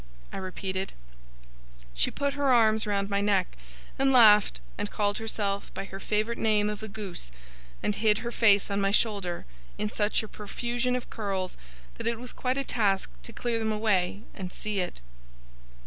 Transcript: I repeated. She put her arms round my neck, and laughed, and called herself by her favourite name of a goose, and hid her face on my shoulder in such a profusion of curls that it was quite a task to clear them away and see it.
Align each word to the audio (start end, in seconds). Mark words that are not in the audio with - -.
I 0.33 0.37
repeated. 0.37 0.93
She 1.93 2.09
put 2.09 2.33
her 2.33 2.51
arms 2.51 2.87
round 2.87 3.07
my 3.07 3.21
neck, 3.21 3.55
and 3.99 4.11
laughed, 4.11 4.59
and 4.75 4.89
called 4.89 5.19
herself 5.19 5.71
by 5.75 5.83
her 5.85 5.99
favourite 5.99 6.39
name 6.39 6.71
of 6.71 6.81
a 6.81 6.87
goose, 6.87 7.31
and 7.83 7.93
hid 7.93 8.17
her 8.25 8.31
face 8.31 8.71
on 8.71 8.81
my 8.81 8.89
shoulder 8.89 9.45
in 9.77 9.91
such 9.91 10.23
a 10.23 10.27
profusion 10.27 10.95
of 10.95 11.11
curls 11.11 11.55
that 11.99 12.07
it 12.07 12.17
was 12.17 12.33
quite 12.33 12.57
a 12.57 12.63
task 12.63 13.11
to 13.21 13.31
clear 13.31 13.59
them 13.59 13.71
away 13.71 14.23
and 14.33 14.51
see 14.51 14.79
it. 14.79 15.01